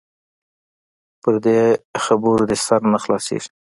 [1.21, 1.57] پر دې
[2.03, 3.49] خبرو دې سر نه خلاصيږي.